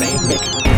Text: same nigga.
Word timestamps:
same 0.00 0.16
nigga. 0.20 0.69